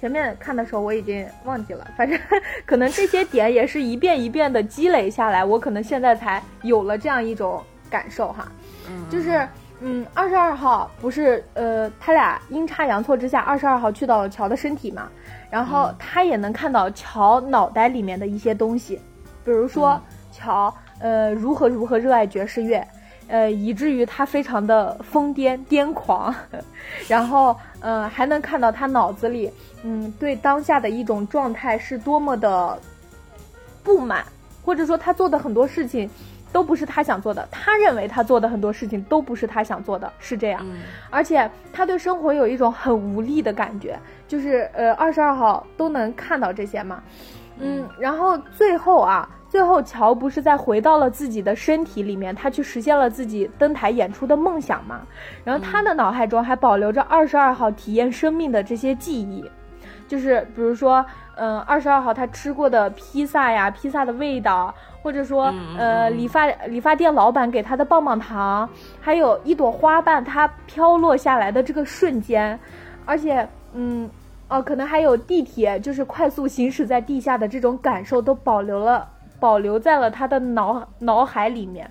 [0.00, 2.18] 前面看的时候我已经忘记了，反正
[2.64, 8.48] 可能这些点也是一遍一遍的积累下来，我可能现在才有了这样一种感受哈，
[9.10, 9.46] 就是。
[9.80, 15.08] 嗯，二十二号不是呃，他俩阴差阳错之下，二十二号去到了乔的身体嘛，
[15.50, 18.96] 然后他也能看到乔脑袋里面的一些东西，
[19.44, 20.00] 比如说
[20.32, 22.86] 乔呃如何如何热爱爵士乐，
[23.28, 26.34] 呃以至于他非常的疯癫癫狂，
[27.06, 29.52] 然后嗯，还能看到他脑子里，
[29.82, 32.80] 嗯，对当下的一种状态是多么的
[33.84, 34.24] 不满，
[34.64, 36.08] 或者说他做的很多事情
[36.56, 40.64] 都不是他想做的，他认为他做的很多事情都不是他想做的，是这样。
[41.10, 47.02] 而且他对生活有一种很无力的感觉，就是呃，二十二号都能看到这些嘛，
[47.58, 49.28] 嗯，然后最后啊。
[49.48, 55.00] 最后，乔不是在回到了自己的身体里面，他去实现了自己登台演出的梦想嘛？
[55.44, 59.48] 然后他的脑海中还保留着二十二号体验生命的这些记忆，
[60.08, 64.74] 就是比如说，嗯，二十二号他吃过的披萨呀，披萨的味道，
[65.06, 68.68] 或者说，呃，理发理发店老板给他的棒棒糖，
[69.00, 72.58] 还有一朵花瓣它飘落下来的这个瞬间，
[73.04, 74.10] 而且，嗯，
[74.48, 79.08] 哦，可能还有地铁就是快速行驶在地下的这种感受都保留了。
[79.38, 81.88] 保留在了他的脑脑海里面，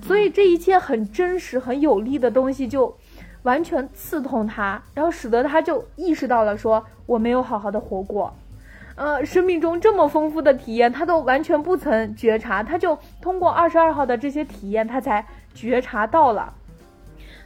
[0.00, 2.96] 所以这一切很真实、很有力的东西就
[3.42, 8.32] 完全刺痛他，然后使得他就意识到了说我没有好好的活过，
[8.96, 15.24] 呃，生命中这么丰富的体验他都完全不曾觉察，他就通过二十二号的这些体验他才
[15.54, 16.52] 觉察到了，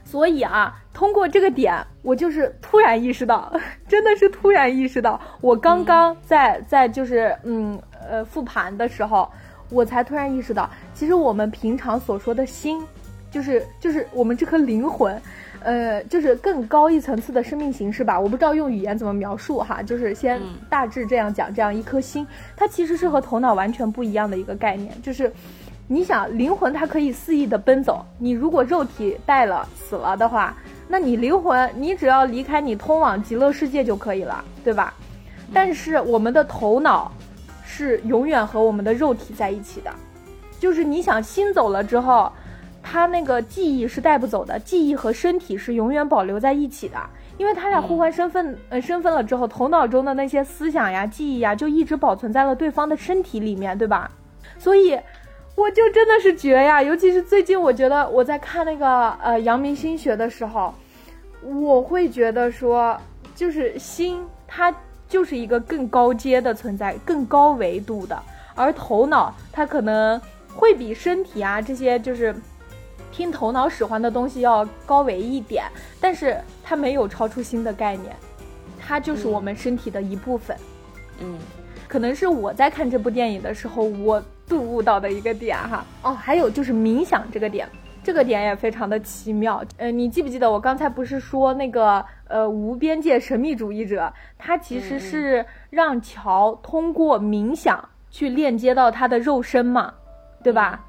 [0.05, 3.53] 所以啊，通过这个点，我就是突然意识到，
[3.89, 7.81] 真的是突然意识到，我刚刚在在就是嗯。
[8.11, 9.31] 呃，复盘的时候，
[9.69, 12.83] 我才突然意识到，其实我们平常所说的心，
[13.31, 15.20] 就是就是我们这颗灵魂，
[15.61, 18.18] 呃，就是更高一层次的生命形式吧。
[18.18, 22.26] 我不知道用语言怎么描述哈，就是先大致这样讲，这样一颗心，
[22.57, 24.93] 它其实是和头脑完全不一样的一个概念。
[25.03, 25.33] 就是
[25.87, 30.57] 你想，灵魂它可以肆意的奔走，你如果肉体带了死了的话，
[30.89, 34.95] 那你灵魂你只要离开你通往极乐世界就可以了，对吧？
[35.53, 37.12] 但是我们的头脑。
[37.70, 39.91] 是永远和我们的肉体在一起的，
[40.59, 42.33] 就是你想心走了之后，
[42.91, 46.99] 他那个记忆是带不走的，记忆和身体是永远保留在一起的，
[47.36, 54.11] 因为他俩互换身份，呃，身份了之后，头脑中的那些思想呀、记忆呀，就一直保存在了对方的身体里面，对吧？
[54.59, 54.99] 所以，
[55.55, 56.82] 我就真的是绝呀！
[56.82, 60.72] 尤其是最近，我觉得我在看那个呃阳明心学的时候，
[61.43, 62.99] 我会觉得说，
[63.34, 64.74] 就是心它。
[65.11, 68.22] 就是一个更高阶的存在，更高维度的，
[68.55, 70.20] 而头脑它可能
[70.55, 72.36] 会比身体啊这些就是
[73.11, 75.65] 听头脑使唤的东西要高维一点，
[76.01, 78.15] 但是它没有超出心的概念，
[78.79, 80.57] 它就是我们身体的一部分。
[81.21, 81.39] 嗯，
[81.87, 85.85] 可能是我在看这部电影的时候我顿悟到的一个点哈。
[86.03, 87.69] 哦，还有就是冥想这个点。
[88.01, 99.93] 这个点也非常的奇妙，呃，你记不记得我刚才不是说那个呃无边界神秘主义者，他其实是让乔通过冥想去链接到他的肉身嘛，
[100.43, 100.87] 对吧？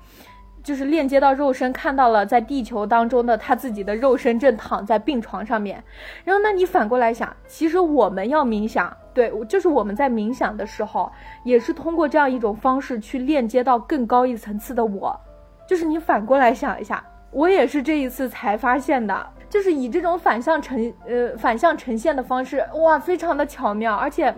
[0.70, 5.84] 就是链接到肉身，看到了在地球当中的他自己的肉身正躺在病床上面。
[6.24, 11.12] 然后，那你反过来想，其实我们要冥想，对，就是我们在冥想的时候，
[11.44, 15.20] 也是通过这样一种方式去链接到更高一层次的我。
[15.66, 24.32] 就是你反过来想一下，我也是这一次才发现的，就是以这种反向呈呃反向呈现的方式，哇，非常的巧妙，而且，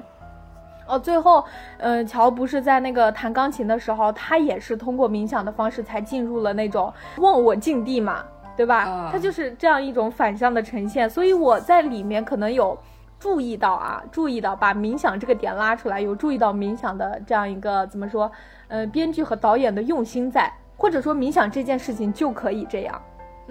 [0.92, 1.44] 哦，最后，
[1.78, 8.24] 嗯，乔不是在那个弹钢琴的时候，他也是通过冥想的方式才进入了那种忘我境地嘛，
[8.58, 9.10] 对吧？
[9.12, 12.78] 他就是这样一种反向的呈现，所以我在里面可能有
[13.18, 18.32] 注意到啊，注意到把冥想这个点拉出来，有注意到冥想的这样一个怎么说，
[18.68, 20.52] 呃，编剧和导演的用心在。
[20.78, 23.00] 或者说冥想这件事情就可以这样，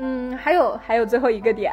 [0.02, 1.70] 嗯，还有还有最后一个点，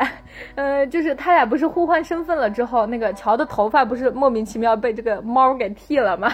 [0.55, 6.30] 呃，就是他俩不是互换身份了之后，那个乔的头发不是莫名其妙被这个猫给剃了吗？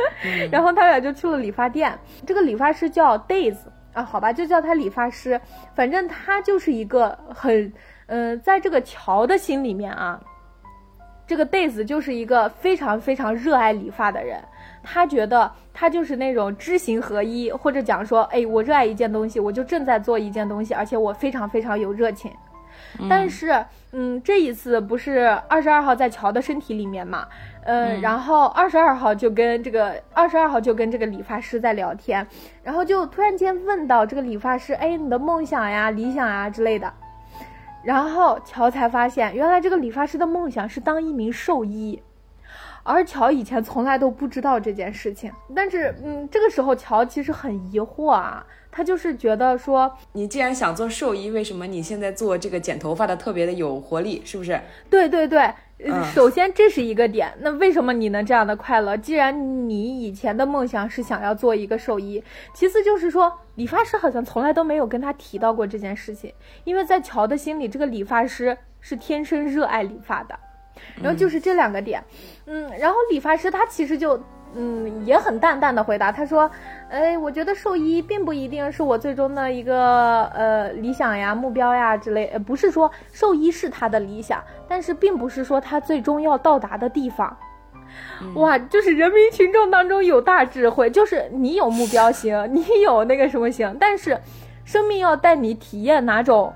[0.52, 3.56] 然后他俩就去了理发店，这个理发师叫 Days
[3.94, 5.40] 啊，好吧，就叫他理发师，
[5.74, 7.72] 反正他就是一个很，
[8.08, 10.20] 嗯，在这个乔的心里面啊，
[11.26, 14.38] 这个 Days 就是一个非常非常热爱理发的人。
[14.82, 22.32] 他觉得他就是那种知行合一，或者讲说，哎，我热爱一件东西，我就正在做一件东西，而且我非常非常有热情。
[23.08, 27.28] 但是，嗯，这一次不是二十二号在乔的身体里面嘛，
[27.62, 32.26] 嗯，然后二十二号就跟这个二十二号就跟这个理发师在聊天，
[32.64, 36.92] 然后就突然间问到这个理发师，哎，你的梦想呀、理想呀之类的，
[37.84, 42.02] 然后乔才发现，原来这个理发师的梦想是当一名兽医。
[42.82, 54.58] 而乔以前从来都不知道这件事情，但是，嗯，这个时候乔其实很疑惑啊，他就是觉得说，你既然想做兽医，为什么你现在做这个剪头发的特别的有活力，是不是？
[54.88, 55.52] 对对对，
[56.14, 58.96] 首先这是一个点，那为什么你能这样的快乐？
[58.96, 62.22] 既然你以前的梦想是想要做一个兽医，
[62.54, 66.32] 其次就是说，理发师好像从来都没有跟他提到过这件事情，
[66.64, 70.38] 因为在乔的心里，这个理发师是天生热爱理发的。
[71.02, 72.02] 然后就是这两个点，
[72.46, 74.20] 嗯，然后理发师他其实就。
[74.54, 76.50] 嗯，也很淡淡的回答，他说
[76.88, 87.36] ：“哎，我觉得兽医并不一定是我最终的一个呃理想呀、目标呀之类，呃，不是说兽医是他的理想，但是并不是说他最终要到达的地方。
[88.36, 94.18] 哇，就是人民群众当中有大智慧，就是你有目标行， 你有那个什么行，但是
[94.64, 96.50] 生命要带你体验哪种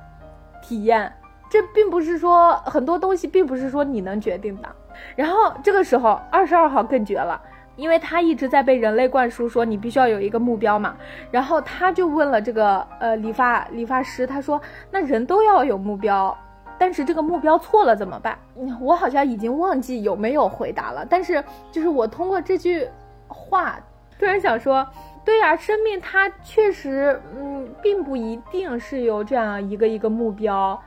[0.62, 1.12] 体验，
[1.53, 4.68] 这并不是说很多东西并不是说你能决定的。
[5.14, 7.38] 然后这个时候二十二号更绝了。”
[7.76, 10.94] 因为他一直在被人类灌输说你必须要有一个目标嘛，
[11.30, 16.36] 然后他就问了这个呃理发理发师，他说那人都要有目标，
[16.78, 18.38] 但是这个目标错了怎么办？
[18.78, 22.86] 我好像已经忘记有没有回答了，但是就是我通过这句
[23.26, 23.80] 话
[24.18, 24.86] 突然想说，
[25.24, 30.78] 对呀，生命它确实嗯并不一定是有这样一个一个目标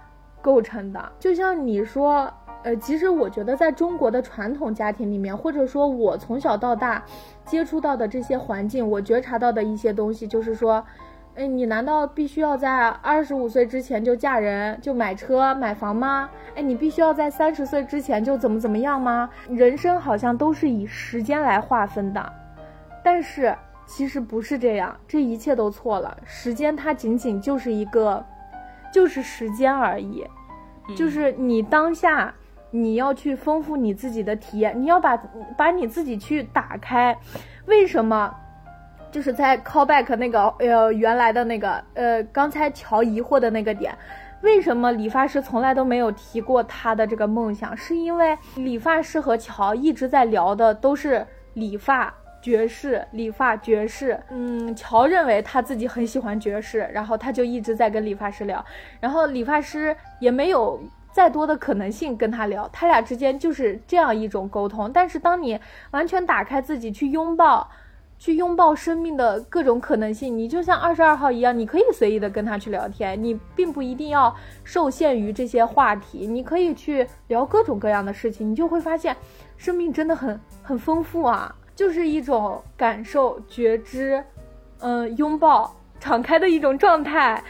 [0.45, 2.31] 构成的，就像你说。
[2.63, 7.03] 呃，其实我觉得，在中国的传统家庭里面，或者说我从小到大
[7.45, 10.83] 接触到的这些环境，我觉察到的一些东西，就是说，
[11.35, 16.27] 哎，你难道必须要在二十五岁之前就嫁人、就买车买房吗？
[16.55, 19.29] 哎，你必须要在三十岁之前就怎么怎么样吗？
[19.47, 22.33] 人生好像都是以时间来划分的，
[23.03, 26.17] 但是其实不是这样，这一切都错了。
[26.25, 28.25] 时间它仅仅就是一个，
[28.95, 30.25] 就是时间而已，
[30.95, 32.33] 就是你当下。
[32.71, 35.17] 你要去丰富你自己的体验，你要把
[35.57, 37.17] 把你自己去打开。
[37.67, 38.33] 为什么？
[39.11, 43.93] 就是在 callback 那个呃原来的那个呃刚才乔疑惑的那个点，
[44.41, 47.75] 为什么理发师从来都没有提过他的这个梦想？
[47.75, 52.13] 是因为理发师和乔一直在聊的都是理发
[52.45, 54.19] 爵士，理发爵士。
[54.29, 58.63] 嗯，乔认为他自己很喜欢爵士，然后他就一直在跟理发师聊，
[58.99, 60.79] 然后理发师也没有。
[61.15, 64.91] 再多的可能性跟他聊，他俩之间就是这样一种沟通。
[64.91, 65.57] 但是当你
[65.91, 67.71] 完全打开自己去拥抱，
[68.19, 74.35] 去拥抱生命的各种可能性，你就像二十二号一样，你可以随意的跟他去聊天，你并不一定要
[74.65, 79.15] 受限于这些话题，你可以去聊各种各样的事情，你就会发现，
[79.55, 84.23] 生命真的很很丰富啊，就是一种感受、觉知，
[84.79, 87.43] 嗯，拥抱、敞开的一种状态。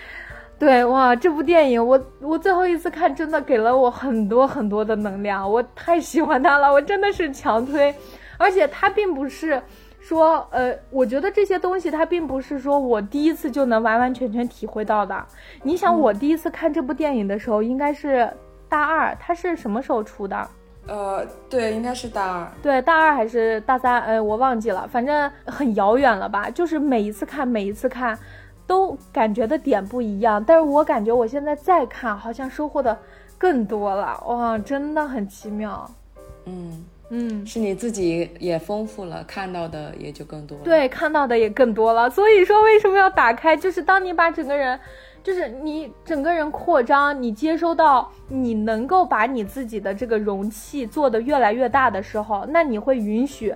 [0.57, 7.93] 对哇，这部电影我我最后一次看，真的给了我很多很多的能量，我太喜欢它了，我真的是强推。
[8.37, 9.61] 而且它并不是
[9.99, 15.25] 说，呃，我觉得这些东西它并不是说我第一次就能完完全全体会到的。
[15.61, 18.31] 你想，我第一次看这部电影的时候应该是
[18.69, 20.49] 大二，它是什么时候出的？
[20.87, 22.51] 呃，对，应该是大二。
[22.61, 24.01] 对，大二还是大三？
[24.01, 26.49] 呃，我忘记了，反正很遥远了吧。
[26.49, 28.17] 就是每一次看，每一次看。
[28.67, 32.97] 都感觉的点不一样，但是我感觉我现在再看，好像收获的
[33.37, 35.87] 更多了，哇，真的很奇妙。
[36.45, 40.63] 嗯嗯，是你自己也丰富了，看到的也就更多了。
[40.63, 42.09] 对，看到的也更多了。
[42.09, 43.55] 所以说，为什么要打开？
[43.55, 44.79] 就是当你把整个人，
[45.25, 53.51] 就是你整个人扩张，你接收到，你能够把你自己的这个容器做得越来越大的时候，那你会允许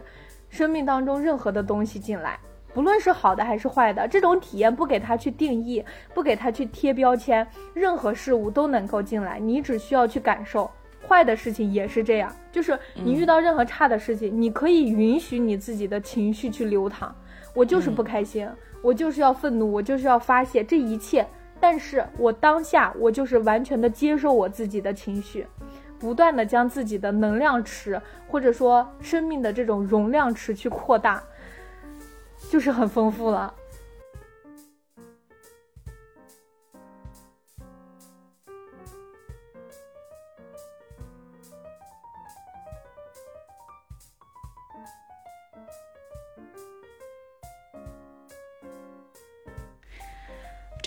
[0.49, 2.39] 生命当中任何的东西进来。
[2.73, 10.67] 不论是好的还是坏的，这种体验不给他去定义，不给他去贴标签，任何事物都能够进来，你只需要去感受。
[11.07, 17.13] 坏的事情也是这样，就是你遇到任何差的事情，你可以允许你自己的情绪去流淌。
[17.53, 18.49] 我就是不开心，
[18.81, 21.23] 我就是要愤怒，我就是要发泄这一切。
[21.59, 25.45] 但是我当下，我就是完全的接受我自己的情绪，
[25.99, 31.21] 不断的将自己的能量池或者说生命的这种容量池去扩大。
[32.49, 33.53] 就是很丰富了。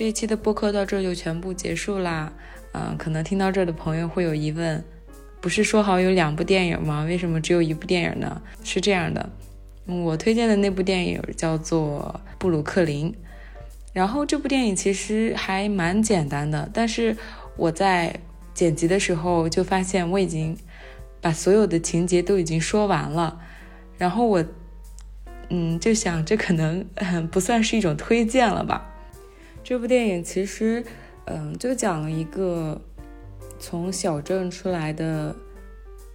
[0.02, 2.32] 这一期的播客到这就全部结束啦。
[2.72, 4.82] 嗯，可能听到这儿的朋友会有疑问：
[5.40, 7.04] 不是说好有两部电影吗？
[7.04, 8.42] 为什么只有一部电影呢？
[8.64, 9.30] 是这样的。
[9.86, 13.12] 我推荐的那部电影叫做《布鲁克林》，
[13.92, 17.16] 然后这部电影其实还蛮简单的，但是
[17.56, 18.12] 我在
[18.52, 20.58] 剪辑的时候就发现我已经
[21.20, 23.38] 把所有的情节都已经说完了，
[23.96, 24.44] 然后我，
[25.50, 26.84] 嗯，就想这可能
[27.30, 28.88] 不算是一种推荐了吧。
[29.72, 30.84] 这部电影其实，
[31.24, 32.78] 嗯，就讲了一个
[33.58, 35.34] 从小镇出来的，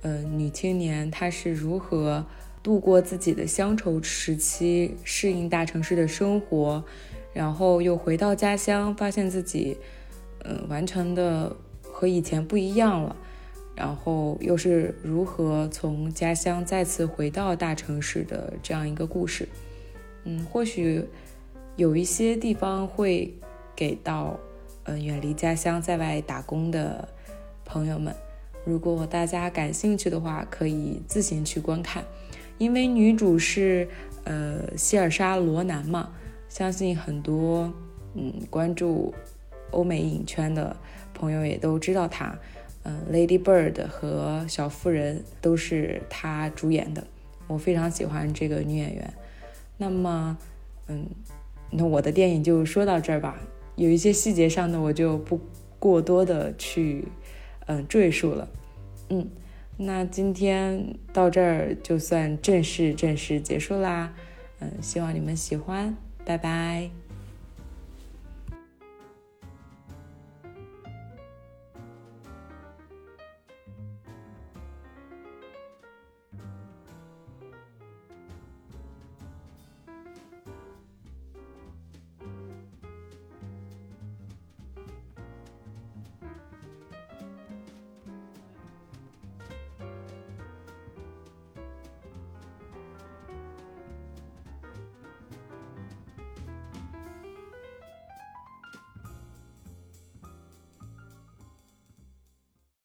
[0.03, 2.23] 呃，女青年，她是如何。
[2.61, 6.83] 度过自己的乡愁时期，适应大城市的生活，
[7.33, 9.75] 然后又回到家乡，发现自己，
[10.43, 13.15] 嗯，完全的和以前不一样了。
[13.75, 19.49] 然后又是如何从家乡再次回到大城市的这样一个故事。
[20.25, 21.03] 嗯，或许
[21.75, 23.33] 有一些地方会
[23.77, 24.37] 给到，
[24.83, 27.07] 嗯，远离家乡在外打工的
[27.63, 28.13] 朋友们。
[28.65, 32.03] 如果大家感兴趣的话，可以自行去观看。
[32.57, 33.87] 因为女主是
[34.25, 36.11] 呃希尔莎罗南嘛，
[36.49, 37.71] 相信很多
[38.15, 39.13] 嗯关注
[39.71, 40.75] 欧美影圈的
[41.13, 42.35] 朋友也都知道她。
[42.83, 47.05] 嗯，《Lady Bird》和《小妇人》都是她主演的，
[47.45, 49.13] 我非常喜欢这个女演员。
[49.77, 50.37] 那么，
[50.87, 51.05] 嗯，
[51.69, 53.37] 那我的电影就说到这儿吧。
[53.77, 55.39] 有一些细节上的我就不
[55.79, 57.07] 过多的去
[57.67, 58.49] 嗯赘述了。
[59.09, 59.29] 嗯，
[59.77, 64.13] 那今天到这儿就算正式正式结束啦。
[64.59, 67.06] 嗯，希望你们喜欢，拜拜。